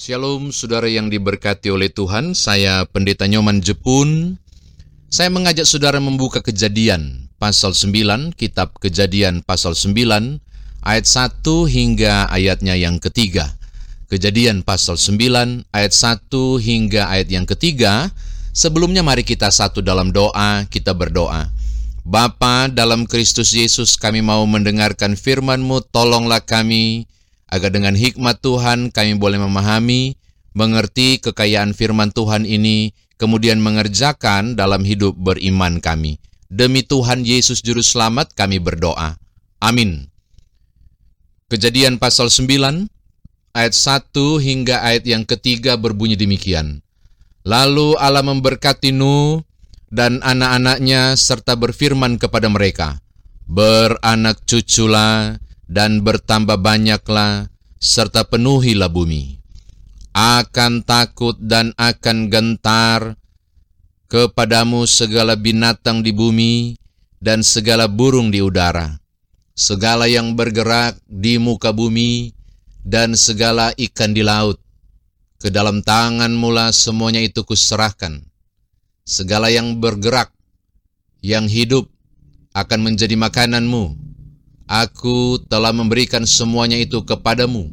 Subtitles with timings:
[0.00, 4.40] Shalom saudara yang diberkati oleh Tuhan, saya Pendeta Nyoman Jepun.
[5.12, 10.40] Saya mengajak saudara membuka kejadian pasal 9, kitab kejadian pasal 9,
[10.80, 13.52] ayat 1 hingga ayatnya yang ketiga.
[14.08, 16.32] Kejadian pasal 9, ayat 1
[16.64, 18.08] hingga ayat yang ketiga.
[18.56, 21.52] Sebelumnya mari kita satu dalam doa, kita berdoa.
[22.08, 27.04] Bapa dalam Kristus Yesus kami mau mendengarkan firman-Mu, tolonglah kami,
[27.50, 30.14] agar dengan hikmat Tuhan kami boleh memahami,
[30.54, 36.22] mengerti kekayaan firman Tuhan ini, kemudian mengerjakan dalam hidup beriman kami.
[36.50, 39.18] Demi Tuhan Yesus Juru Selamat kami berdoa.
[39.60, 40.08] Amin.
[41.50, 42.86] Kejadian pasal 9,
[43.54, 46.82] ayat 1 hingga ayat yang ketiga berbunyi demikian.
[47.42, 49.42] Lalu Allah memberkati Nuh
[49.90, 53.02] dan anak-anaknya serta berfirman kepada mereka,
[53.50, 55.34] Beranak cuculah,
[55.70, 57.46] dan bertambah banyaklah,
[57.78, 59.38] serta penuhilah bumi.
[60.10, 63.14] Akan takut dan akan gentar
[64.10, 66.74] kepadamu segala binatang di bumi
[67.22, 68.98] dan segala burung di udara,
[69.54, 72.34] segala yang bergerak di muka bumi
[72.82, 74.58] dan segala ikan di laut.
[75.40, 78.20] Ke dalam tangan mula semuanya itu kuserahkan.
[79.06, 80.34] Segala yang bergerak,
[81.24, 81.88] yang hidup,
[82.52, 84.09] akan menjadi makananmu
[84.70, 87.66] Aku telah memberikan semuanya itu kepadamu,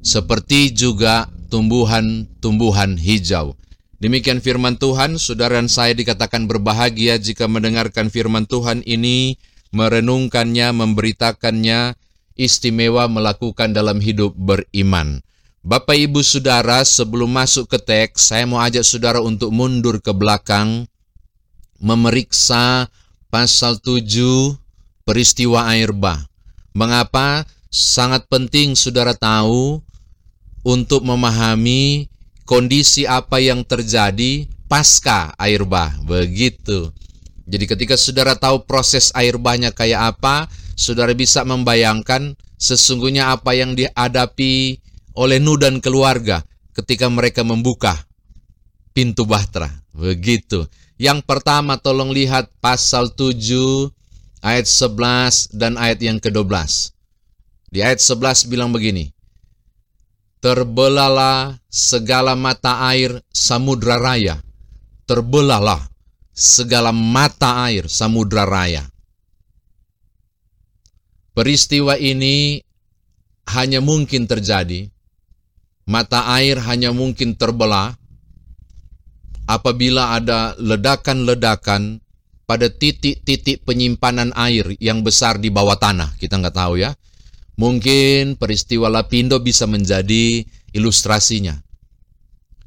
[0.00, 3.52] seperti juga tumbuhan-tumbuhan hijau.
[4.00, 9.36] Demikian firman Tuhan, saudara dan saya dikatakan berbahagia jika mendengarkan firman Tuhan ini,
[9.76, 12.00] merenungkannya, memberitakannya,
[12.38, 15.20] istimewa melakukan dalam hidup beriman.
[15.60, 20.88] Bapak Ibu Saudara, sebelum masuk ke teks, saya mau ajak saudara untuk mundur ke belakang,
[21.76, 22.88] memeriksa
[23.28, 24.56] pasal 7
[25.04, 26.27] peristiwa air bah.
[26.76, 29.80] Mengapa sangat penting saudara tahu
[30.64, 32.08] untuk memahami
[32.48, 35.92] kondisi apa yang terjadi pasca air bah.
[36.04, 36.92] Begitu.
[37.48, 43.72] Jadi ketika saudara tahu proses air bahnya kayak apa, saudara bisa membayangkan sesungguhnya apa yang
[43.72, 44.84] dihadapi
[45.16, 46.44] oleh Nuh dan keluarga
[46.76, 47.96] ketika mereka membuka
[48.92, 49.72] pintu bahtera.
[49.96, 50.68] Begitu.
[50.98, 53.38] Yang pertama tolong lihat pasal 7
[54.42, 56.50] ayat 11 dan ayat yang ke-12.
[57.68, 59.12] Di ayat 11 bilang begini,
[60.38, 64.38] Terbelalah segala mata air samudra raya,
[65.02, 65.82] terbelalah
[66.30, 68.86] segala mata air samudra raya.
[71.34, 72.62] Peristiwa ini
[73.50, 74.86] hanya mungkin terjadi,
[75.90, 77.98] mata air hanya mungkin terbelah
[79.50, 81.98] apabila ada ledakan-ledakan
[82.48, 86.16] pada titik-titik penyimpanan air yang besar di bawah tanah.
[86.16, 86.96] Kita nggak tahu ya.
[87.60, 91.60] Mungkin peristiwa Lapindo bisa menjadi ilustrasinya.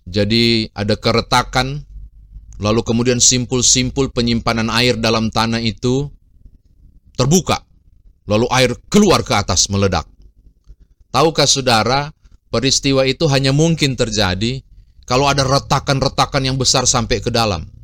[0.05, 1.81] Jadi ada keretakan,
[2.61, 6.13] lalu kemudian simpul-simpul penyimpanan air dalam tanah itu
[7.17, 7.65] terbuka.
[8.29, 10.05] Lalu air keluar ke atas meledak.
[11.09, 12.13] Tahukah saudara,
[12.53, 14.61] peristiwa itu hanya mungkin terjadi
[15.09, 17.80] kalau ada retakan-retakan yang besar sampai ke dalam.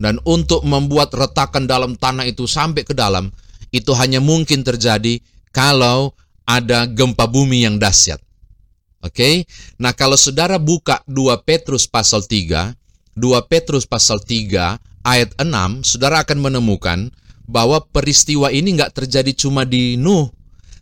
[0.00, 3.28] Dan untuk membuat retakan dalam tanah itu sampai ke dalam,
[3.68, 5.20] itu hanya mungkin terjadi
[5.52, 6.16] kalau
[6.48, 8.18] ada gempa bumi yang dahsyat.
[9.00, 9.34] Oke, okay?
[9.80, 12.76] nah kalau saudara buka 2 Petrus pasal 3,
[13.16, 17.08] 2 Petrus pasal 3 ayat 6, saudara akan menemukan
[17.48, 20.28] bahwa peristiwa ini nggak terjadi cuma di Nuh,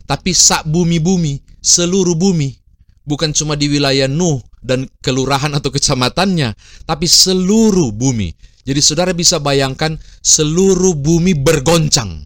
[0.03, 2.59] tapi sak bumi-bumi, seluruh bumi.
[3.07, 6.53] Bukan cuma di wilayah Nuh dan kelurahan atau kecamatannya,
[6.83, 8.35] tapi seluruh bumi.
[8.69, 12.21] Jadi saudara bisa bayangkan seluruh bumi bergoncang.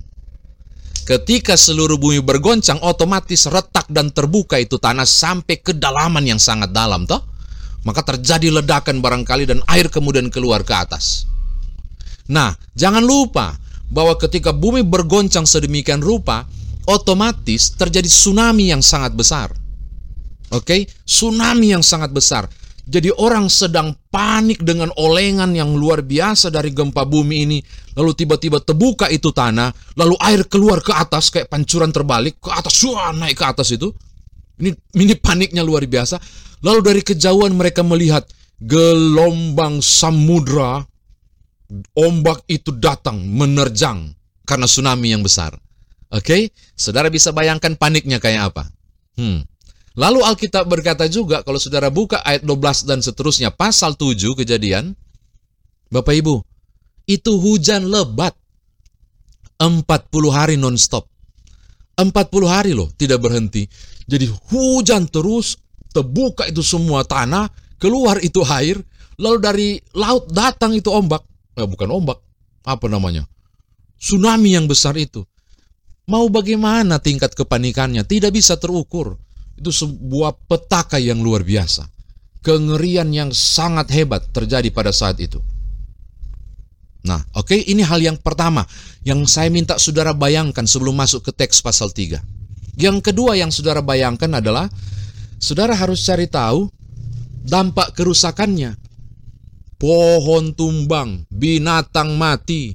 [1.08, 7.08] Ketika seluruh bumi bergoncang, otomatis retak dan terbuka itu tanah sampai kedalaman yang sangat dalam,
[7.08, 7.24] toh?
[7.88, 11.24] Maka terjadi ledakan barangkali dan air kemudian keluar ke atas.
[12.28, 13.56] Nah, jangan lupa
[13.88, 16.44] bahwa ketika bumi bergoncang sedemikian rupa,
[16.84, 19.48] otomatis terjadi tsunami yang sangat besar.
[20.52, 20.82] Oke, okay?
[21.08, 22.52] tsunami yang sangat besar.
[22.84, 27.60] Jadi orang sedang panik dengan olengan yang luar biasa dari gempa bumi ini.
[27.96, 32.76] Lalu tiba-tiba terbuka itu tanah, lalu air keluar ke atas kayak pancuran terbalik ke atas,
[32.84, 33.88] wah naik ke atas itu.
[34.60, 36.20] Ini ini paniknya luar biasa.
[36.60, 38.28] Lalu dari kejauhan mereka melihat
[38.60, 40.84] gelombang samudra,
[41.96, 44.12] ombak itu datang menerjang
[44.44, 45.56] karena tsunami yang besar.
[46.14, 46.42] Oke, okay?
[46.78, 48.64] saudara bisa bayangkan paniknya kayak apa?
[49.18, 49.48] Hmm.
[49.94, 54.98] Lalu Alkitab berkata juga kalau saudara buka ayat 12 dan seterusnya pasal 7 kejadian,
[55.94, 56.42] Bapak Ibu,
[57.06, 58.34] itu hujan lebat
[59.62, 61.06] 40 hari nonstop.
[61.94, 62.10] 40
[62.50, 63.70] hari loh, tidak berhenti.
[64.10, 65.62] Jadi hujan terus
[65.94, 67.46] terbuka itu semua tanah,
[67.78, 68.82] keluar itu air,
[69.22, 71.22] lalu dari laut datang itu ombak.
[71.54, 72.18] Eh, bukan ombak,
[72.66, 73.30] apa namanya?
[74.02, 75.22] Tsunami yang besar itu.
[76.10, 78.04] Mau bagaimana tingkat kepanikannya?
[78.04, 79.16] Tidak bisa terukur.
[79.58, 81.88] Itu sebuah petaka yang luar biasa.
[82.44, 85.40] Kengerian yang sangat hebat terjadi pada saat itu.
[87.04, 88.64] Nah, oke, okay, ini hal yang pertama
[89.04, 92.20] yang saya minta saudara bayangkan sebelum masuk ke teks pasal 3.
[92.80, 94.72] Yang kedua yang saudara bayangkan adalah
[95.38, 96.72] saudara harus cari tahu
[97.44, 98.80] dampak kerusakannya.
[99.76, 102.72] Pohon tumbang, binatang mati,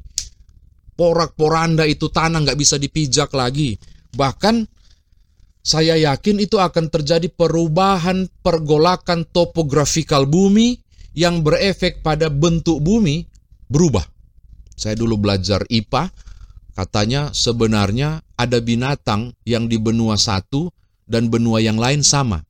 [0.92, 3.80] porak-poranda itu tanah nggak bisa dipijak lagi.
[4.12, 4.68] Bahkan
[5.68, 10.80] saya yakin itu akan terjadi perubahan pergolakan topografikal bumi
[11.12, 13.28] yang berefek pada bentuk bumi
[13.68, 14.08] berubah.
[14.72, 16.08] Saya dulu belajar IPA,
[16.72, 20.72] katanya sebenarnya ada binatang yang di benua satu
[21.04, 22.48] dan benua yang lain sama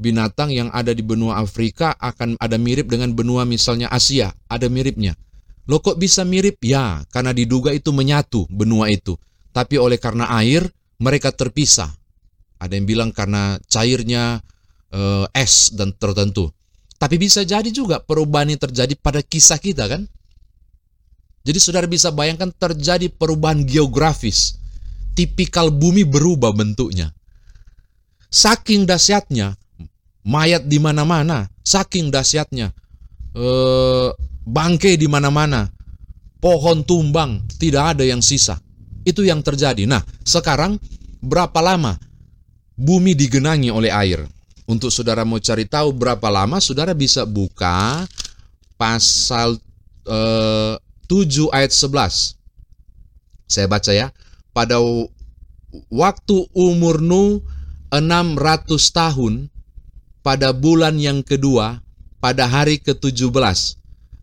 [0.00, 5.12] binatang yang ada di benua Afrika akan ada mirip dengan benua misalnya Asia, ada miripnya.
[5.68, 6.56] Lo kok bisa mirip?
[6.64, 9.20] Ya, karena diduga itu menyatu benua itu.
[9.52, 10.64] Tapi oleh karena air,
[10.96, 11.99] mereka terpisah.
[12.60, 14.44] Ada yang bilang karena cairnya
[14.92, 16.52] eh, es dan tertentu.
[17.00, 20.04] Tapi bisa jadi juga perubahan ini terjadi pada kisah kita kan?
[21.40, 24.60] Jadi saudara bisa bayangkan terjadi perubahan geografis.
[25.16, 27.16] Tipikal bumi berubah bentuknya.
[28.28, 29.56] Saking dahsyatnya,
[30.22, 32.70] mayat di mana-mana, saking dahsyatnya.
[33.32, 33.46] E,
[34.44, 35.72] bangkai di mana-mana,
[36.38, 38.60] pohon tumbang, tidak ada yang sisa.
[39.02, 39.88] Itu yang terjadi.
[39.88, 40.76] Nah, sekarang
[41.24, 41.96] berapa lama
[42.80, 44.24] bumi digenangi oleh air?
[44.64, 48.08] Untuk saudara mau cari tahu berapa lama, saudara bisa buka
[48.80, 49.60] pasal
[50.08, 50.18] e,
[51.10, 53.50] 7 ayat 11.
[53.50, 54.08] Saya baca ya.
[54.54, 54.78] Pada
[55.90, 57.42] waktu umur Nuh
[57.90, 59.50] 600 tahun,
[60.22, 61.82] pada bulan yang kedua,
[62.22, 63.34] pada hari ke-17,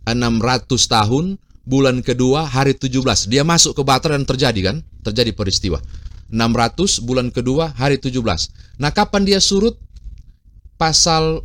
[0.08, 0.16] 600
[0.88, 1.36] tahun,
[1.68, 3.28] bulan kedua, hari 17.
[3.28, 4.80] Dia masuk ke Batra dan terjadi kan?
[5.04, 5.84] Terjadi peristiwa.
[6.30, 8.20] 600, bulan kedua, hari 17.
[8.78, 9.80] Nah, kapan dia surut?
[10.76, 11.42] Pasal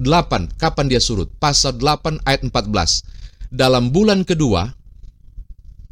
[0.00, 0.56] 8.
[0.56, 1.28] Kapan dia surut?
[1.36, 3.04] Pasal 8 ayat 14.
[3.52, 4.72] Dalam bulan kedua,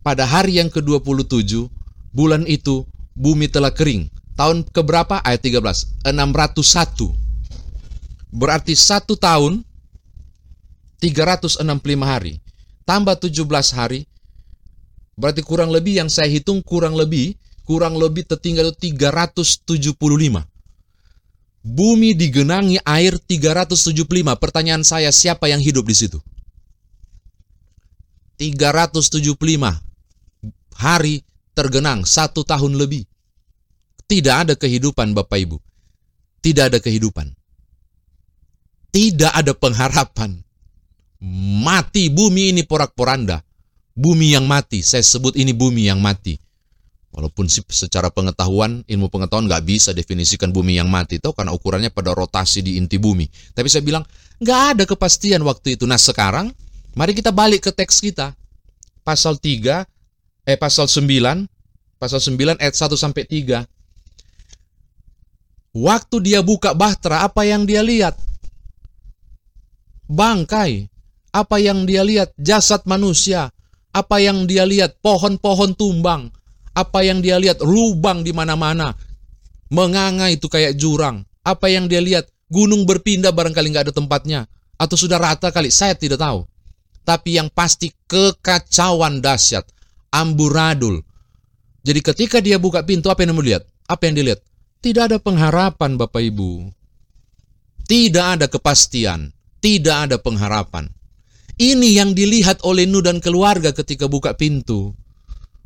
[0.00, 1.68] pada hari yang ke-27,
[2.16, 4.08] bulan itu bumi telah kering.
[4.40, 5.20] Tahun keberapa?
[5.20, 6.08] Ayat 13.
[6.08, 7.12] 601
[8.30, 9.66] Berarti satu tahun
[11.02, 11.64] 365
[12.04, 12.38] hari
[12.84, 13.42] tambah 17
[13.74, 14.06] hari
[15.16, 17.34] berarti kurang lebih yang saya hitung kurang lebih
[17.70, 19.62] kurang lebih tertinggal 375.
[21.62, 24.34] Bumi digenangi air 375.
[24.34, 26.18] Pertanyaan saya siapa yang hidup di situ?
[28.42, 29.38] 375
[30.74, 31.22] hari
[31.54, 33.06] tergenang satu tahun lebih.
[34.10, 35.62] Tidak ada kehidupan Bapak Ibu.
[36.42, 37.38] Tidak ada kehidupan
[38.90, 40.42] tidak ada pengharapan.
[41.62, 43.42] Mati bumi ini porak-poranda.
[43.94, 46.38] Bumi yang mati, saya sebut ini bumi yang mati.
[47.10, 51.18] Walaupun secara pengetahuan, ilmu pengetahuan nggak bisa definisikan bumi yang mati.
[51.18, 53.26] Tahu karena ukurannya pada rotasi di inti bumi.
[53.50, 54.06] Tapi saya bilang,
[54.38, 55.90] nggak ada kepastian waktu itu.
[55.90, 56.54] Nah sekarang,
[56.94, 58.30] mari kita balik ke teks kita.
[59.02, 59.82] Pasal 3,
[60.46, 61.50] eh pasal 9,
[61.98, 63.66] pasal 9 ayat 1 sampai 3.
[65.74, 68.14] Waktu dia buka bahtera, apa yang dia lihat?
[70.10, 70.90] bangkai.
[71.30, 72.34] Apa yang dia lihat?
[72.34, 73.54] Jasad manusia.
[73.94, 74.98] Apa yang dia lihat?
[74.98, 76.34] Pohon-pohon tumbang.
[76.72, 77.62] Apa yang dia lihat?
[77.62, 78.94] Lubang di mana-mana.
[79.70, 81.26] Menganga itu kayak jurang.
[81.42, 82.30] Apa yang dia lihat?
[82.50, 84.40] Gunung berpindah barangkali nggak ada tempatnya.
[84.80, 86.46] Atau sudah rata kali, saya tidak tahu.
[87.06, 89.66] Tapi yang pasti kekacauan dahsyat.
[90.10, 91.02] Amburadul.
[91.86, 93.62] Jadi ketika dia buka pintu, apa yang dia lihat?
[93.86, 94.40] Apa yang dilihat?
[94.80, 96.70] Tidak ada pengharapan Bapak Ibu.
[97.86, 100.88] Tidak ada kepastian tidak ada pengharapan.
[101.60, 104.96] Ini yang dilihat oleh Nuh dan keluarga ketika buka pintu.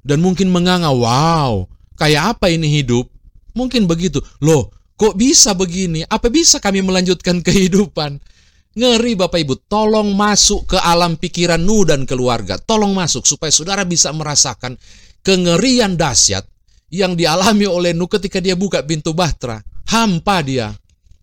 [0.04, 1.64] Dan mungkin menganga, wow,
[1.96, 3.08] kayak apa ini hidup?
[3.56, 4.20] Mungkin begitu.
[4.44, 4.68] Loh,
[5.00, 6.04] kok bisa begini?
[6.04, 8.20] Apa bisa kami melanjutkan kehidupan?
[8.74, 12.58] Ngeri Bapak Ibu, tolong masuk ke alam pikiran Nuh dan keluarga.
[12.58, 14.74] Tolong masuk supaya saudara bisa merasakan
[15.22, 16.42] kengerian dahsyat
[16.90, 19.62] yang dialami oleh Nuh ketika dia buka pintu bahtera.
[19.88, 20.74] Hampa dia.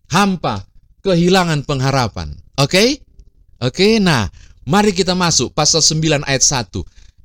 [0.08, 0.64] Hampa.
[1.04, 2.32] Kehilangan pengharapan.
[2.56, 2.72] Oke?
[2.72, 2.88] Okay?
[3.62, 4.26] Oke, okay, nah,
[4.66, 6.82] mari kita masuk pasal 9 ayat 1.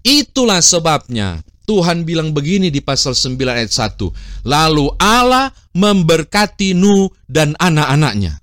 [0.07, 4.47] Itulah sebabnya Tuhan bilang begini di pasal 9 ayat 1.
[4.47, 8.39] Lalu Allah memberkati Nuh dan anak-anaknya.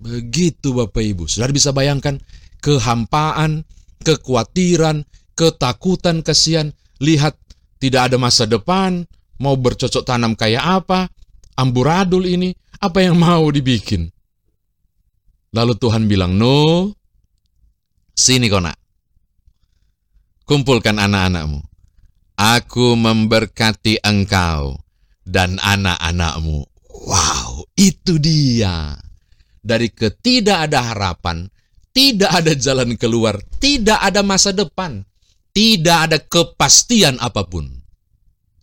[0.00, 1.28] Begitu Bapak Ibu.
[1.28, 2.16] Sudah bisa bayangkan
[2.64, 3.68] kehampaan,
[4.00, 5.04] kekhawatiran,
[5.36, 6.72] ketakutan, kesian.
[7.04, 7.36] Lihat,
[7.84, 9.04] tidak ada masa depan,
[9.36, 11.12] mau bercocok tanam kayak apa,
[11.60, 14.08] amburadul ini, apa yang mau dibikin.
[15.52, 16.88] Lalu Tuhan bilang, No,
[18.16, 18.83] sini kau nak.
[20.44, 21.64] Kumpulkan anak-anakmu.
[22.36, 24.76] Aku memberkati engkau
[25.24, 26.68] dan anak-anakmu.
[27.08, 28.92] Wow, itu dia.
[29.64, 31.48] Dari ketidak ada harapan,
[31.96, 35.08] tidak ada jalan keluar, tidak ada masa depan,
[35.56, 37.64] tidak ada kepastian apa pun.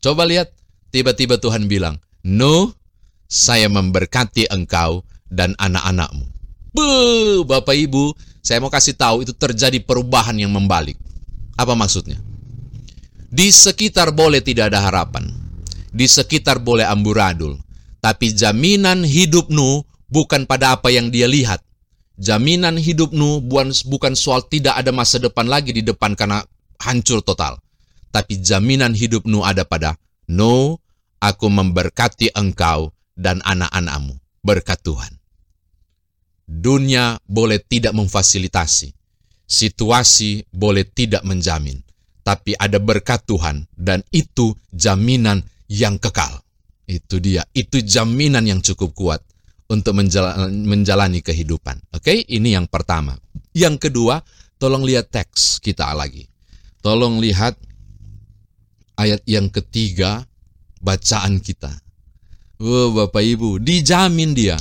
[0.05, 0.53] Coba lihat,
[0.93, 2.77] tiba-tiba Tuhan bilang, No,
[3.25, 6.29] saya memberkati engkau dan anak-anakmu.
[7.49, 8.13] Bapak Ibu,
[8.45, 11.01] saya mau kasih tahu itu terjadi perubahan yang membalik.
[11.61, 12.17] Apa maksudnya?
[13.29, 15.29] Di sekitar boleh tidak ada harapan.
[15.93, 17.61] Di sekitar boleh amburadul.
[18.01, 21.61] Tapi jaminan hidup Nuh bukan pada apa yang dia lihat.
[22.17, 23.37] Jaminan hidup Nuh
[23.85, 26.41] bukan soal tidak ada masa depan lagi di depan karena
[26.81, 27.61] hancur total.
[28.09, 29.93] Tapi jaminan hidup Nuh ada pada
[30.25, 30.81] Nuh,
[31.21, 34.17] aku memberkati engkau dan anak-anakmu.
[34.41, 35.13] Berkat Tuhan.
[36.49, 39.00] Dunia boleh tidak memfasilitasi.
[39.51, 41.75] Situasi boleh tidak menjamin.
[42.23, 46.39] Tapi ada berkat Tuhan dan itu jaminan yang kekal.
[46.87, 49.19] Itu dia, itu jaminan yang cukup kuat
[49.67, 51.79] untuk menjalani, kehidupan.
[51.95, 53.15] Oke, ini yang pertama.
[53.51, 54.23] Yang kedua,
[54.55, 56.27] tolong lihat teks kita lagi.
[56.79, 57.55] Tolong lihat
[58.99, 60.23] ayat yang ketiga
[60.79, 61.71] bacaan kita.
[62.59, 64.59] Oh, Bapak Ibu, dijamin dia.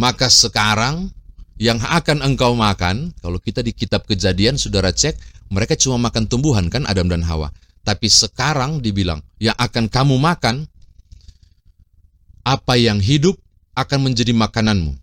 [0.00, 1.12] Maka sekarang
[1.58, 5.18] yang akan engkau makan, kalau kita di kitab kejadian, saudara cek,
[5.50, 7.50] mereka cuma makan tumbuhan kan Adam dan Hawa.
[7.82, 10.70] Tapi sekarang dibilang, yang akan kamu makan
[12.46, 13.34] apa yang hidup
[13.74, 14.94] akan menjadi makananmu.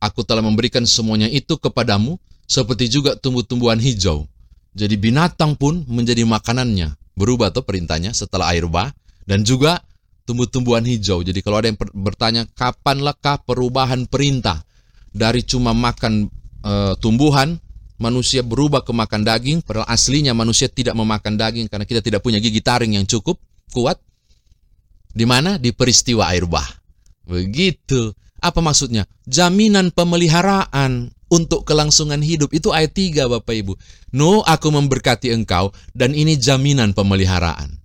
[0.00, 2.16] Aku telah memberikan semuanya itu kepadamu,
[2.48, 4.24] seperti juga tumbuh-tumbuhan hijau.
[4.72, 6.96] Jadi binatang pun menjadi makanannya.
[7.12, 8.88] Berubah tuh perintahnya setelah air bah.
[9.28, 9.84] Dan juga
[10.24, 11.20] tumbuh-tumbuhan hijau.
[11.20, 14.64] Jadi kalau ada yang bertanya, kapan lekah perubahan perintah?
[15.10, 16.30] Dari cuma makan
[16.62, 17.58] e, tumbuhan,
[17.98, 22.38] manusia berubah ke makan daging, padahal aslinya manusia tidak memakan daging karena kita tidak punya
[22.38, 23.36] gigi taring yang cukup
[23.74, 23.98] kuat.
[25.10, 25.58] Di mana?
[25.58, 26.66] Di peristiwa air bah.
[27.26, 28.14] Begitu.
[28.40, 29.04] Apa maksudnya?
[29.28, 32.50] Jaminan pemeliharaan untuk kelangsungan hidup.
[32.50, 33.72] Itu ayat 3 Bapak Ibu.
[34.16, 37.78] No, aku memberkati engkau dan ini jaminan pemeliharaan.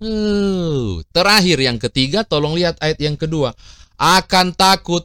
[0.00, 3.52] Uh, terakhir yang ketiga, tolong lihat ayat yang kedua.
[4.00, 5.04] Akan takut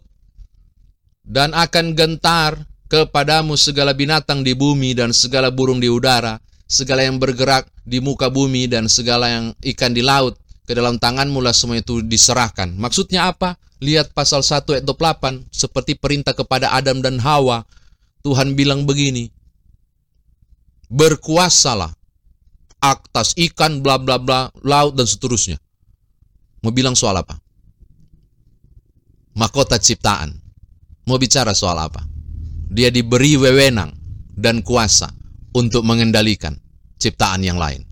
[1.25, 6.37] dan akan gentar kepadamu segala binatang di bumi dan segala burung di udara,
[6.69, 11.41] segala yang bergerak di muka bumi dan segala yang ikan di laut, ke dalam tanganmu
[11.41, 12.73] lah semua itu diserahkan.
[12.73, 13.57] Maksudnya apa?
[13.81, 17.61] Lihat pasal 1 ayat 28 seperti perintah kepada Adam dan Hawa.
[18.25, 19.29] Tuhan bilang begini.
[20.89, 21.93] Berkuasalah
[22.81, 25.61] atas ikan bla bla bla laut dan seterusnya.
[26.65, 27.37] Mau bilang soal apa?
[29.37, 30.44] Mahkota ciptaan.
[31.05, 32.01] Mau bicara soal apa?
[32.69, 33.93] Dia diberi wewenang
[34.33, 35.09] dan kuasa
[35.53, 36.57] untuk mengendalikan
[36.97, 37.85] ciptaan yang lain.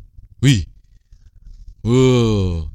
[0.44, 0.68] Wih,
[1.84, 2.72] Wow.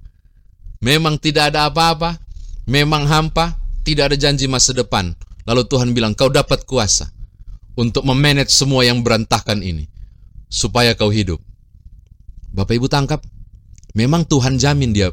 [0.84, 2.20] Memang tidak ada apa-apa,
[2.68, 5.16] memang hampa, tidak ada janji masa depan.
[5.48, 7.08] Lalu Tuhan bilang, kau dapat kuasa
[7.72, 9.88] untuk memanage semua yang berantakan ini,
[10.52, 11.40] supaya kau hidup.
[12.52, 13.24] Bapak Ibu tangkap,
[13.96, 15.08] memang Tuhan jamin dia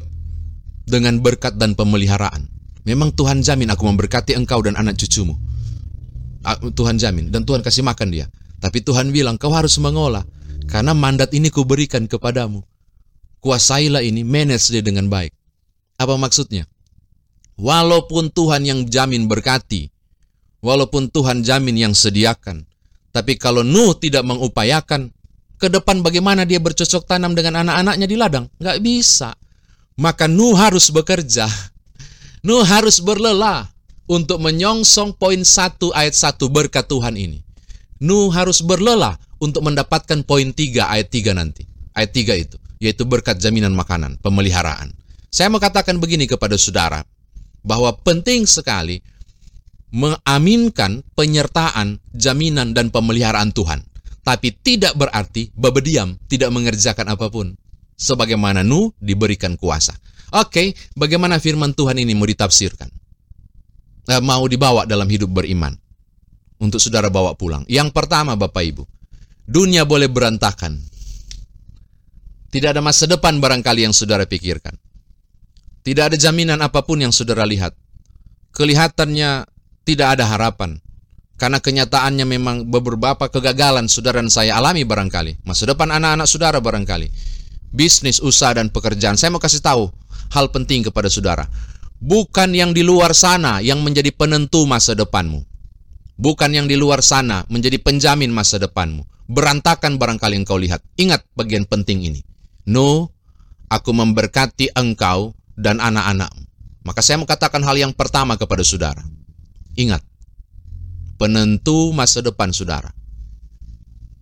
[0.84, 2.52] dengan berkat dan pemeliharaan.
[2.86, 5.34] Memang Tuhan jamin aku memberkati engkau dan anak cucumu.
[6.78, 8.30] Tuhan jamin, dan Tuhan kasih makan dia.
[8.62, 10.22] Tapi Tuhan bilang, kau harus mengolah,
[10.70, 12.62] karena mandat ini kuberikan kepadamu
[13.46, 15.30] kuasailah ini, manage dia dengan baik.
[16.02, 16.66] Apa maksudnya?
[17.54, 19.86] Walaupun Tuhan yang jamin berkati,
[20.60, 22.66] walaupun Tuhan jamin yang sediakan,
[23.14, 25.14] tapi kalau Nuh tidak mengupayakan,
[25.56, 28.44] ke depan bagaimana dia bercocok tanam dengan anak-anaknya di ladang?
[28.60, 29.32] Nggak bisa.
[29.96, 31.48] Maka Nuh harus bekerja.
[32.44, 33.70] Nuh harus berlelah
[34.10, 37.40] untuk menyongsong poin satu ayat satu berkat Tuhan ini.
[38.02, 41.64] Nuh harus berlelah untuk mendapatkan poin tiga ayat tiga nanti.
[41.96, 44.92] Ayat tiga itu yaitu berkat jaminan makanan, pemeliharaan.
[45.32, 47.04] Saya mau katakan begini kepada saudara,
[47.64, 49.02] bahwa penting sekali
[49.92, 53.82] mengaminkan penyertaan, jaminan, dan pemeliharaan Tuhan.
[54.26, 57.54] Tapi tidak berarti babediam tidak mengerjakan apa pun.
[57.96, 59.96] Sebagaimana Nuh diberikan kuasa.
[60.36, 62.92] Oke, bagaimana firman Tuhan ini mau ditafsirkan?
[64.06, 65.74] Eh, mau dibawa dalam hidup beriman.
[66.56, 67.68] Untuk saudara bawa pulang.
[67.68, 68.84] Yang pertama Bapak Ibu,
[69.44, 70.80] dunia boleh berantakan,
[72.56, 74.72] tidak ada masa depan barangkali yang saudara pikirkan.
[75.84, 77.76] Tidak ada jaminan apa pun yang saudara lihat.
[78.56, 79.44] Kelihatannya
[79.84, 80.80] tidak ada harapan.
[81.36, 85.44] Karena kenyataannya memang beberapa kegagalan saudara dan saya alami barangkali.
[85.44, 87.12] Masa depan anak-anak saudara barangkali.
[87.74, 89.18] Bisnis, usaha, dan pekerjaan.
[89.18, 89.90] Saya mau kasih tahu
[90.32, 91.46] hal penting kepada saudara.
[91.96, 95.42] Bukan yang di luar sana yang menjadi penentu masa depanmu.
[96.16, 99.04] Bukan yang di luar sana menjadi penjamin masa depanmu.
[99.28, 100.80] Berantakan barangkali engkau lihat.
[100.96, 102.20] Ingat bagian penting ini.
[102.64, 103.12] No,
[103.68, 106.44] aku memberkati engkau dan anak-anakmu.
[106.86, 109.02] Maka saya mau katakan hal yang pertama kepada saudara.
[109.74, 110.00] Ingat,
[111.18, 112.94] penentu masa depan saudara.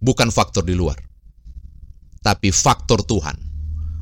[0.00, 0.96] Bukan faktor di luar.
[2.24, 3.36] Tapi faktor Tuhan.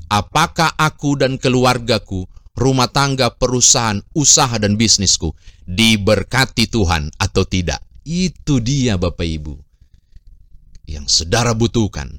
[0.06, 5.32] Apakah aku dan keluargaku rumah tangga, perusahaan, usaha, dan bisnisku
[5.64, 7.80] diberkati Tuhan atau tidak.
[8.02, 9.54] Itu dia Bapak Ibu.
[10.90, 12.10] Yang saudara butuhkan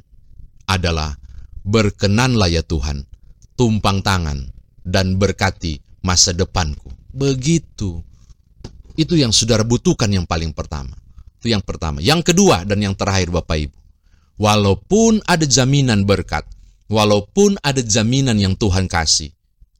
[0.65, 1.19] adalah
[1.67, 3.03] berkenanlah ya Tuhan,
[3.59, 4.49] tumpang tangan,
[4.87, 6.89] dan berkati masa depanku.
[7.11, 8.01] Begitu.
[8.95, 10.95] Itu yang saudara butuhkan yang paling pertama.
[11.41, 11.99] Itu yang pertama.
[11.99, 13.77] Yang kedua dan yang terakhir Bapak Ibu.
[14.41, 16.43] Walaupun ada jaminan berkat,
[16.89, 19.29] walaupun ada jaminan yang Tuhan kasih,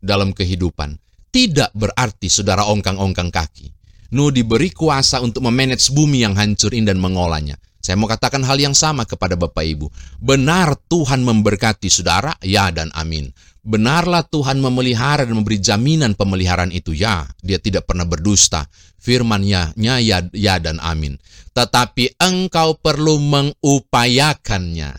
[0.04, 1.00] dalam kehidupan.
[1.34, 3.74] Tidak berarti saudara ongkang-ongkang kaki.
[4.14, 7.58] Nu diberi kuasa untuk memanage bumi yang hancur dan mengolahnya.
[7.84, 9.92] Saya mau katakan hal yang sama kepada Bapak Ibu.
[10.24, 12.32] Benar Tuhan memberkati saudara?
[12.40, 13.28] Ya dan amin.
[13.60, 16.96] Benarlah Tuhan memelihara dan memberi jaminan pemeliharaan itu?
[16.96, 18.72] Ya, dia tidak pernah berdusta.
[19.04, 21.20] Firman-Nya ya, ya dan amin.
[21.52, 24.96] Tetapi engkau perlu mengupayakannya.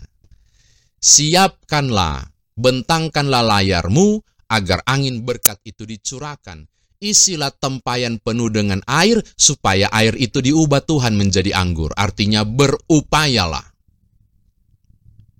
[1.01, 6.69] Siapkanlah, bentangkanlah layarmu, agar angin berkat itu dicurahkan.
[7.03, 11.91] Isilah tempayan penuh dengan air supaya air itu diubah Tuhan menjadi anggur.
[11.93, 13.63] Artinya berupayalah.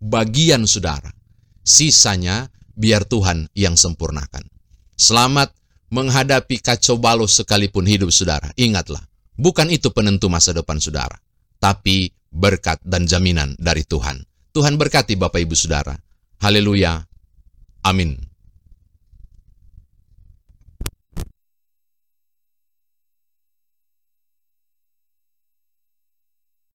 [0.03, 1.09] Bagian saudara.
[1.65, 4.45] Sisanya biar Tuhan yang sempurnakan.
[4.95, 5.55] Selamat
[5.89, 8.51] menghadapi kacau balau sekalipun hidup saudara.
[8.59, 9.01] Ingatlah,
[9.39, 11.15] bukan itu penentu masa depan saudara.
[11.57, 14.21] Tapi berkat dan jaminan dari Tuhan.
[14.51, 15.95] Tuhan berkati Bapak Ibu Saudara.
[16.43, 16.99] Haleluya.
[17.83, 18.34] Amin.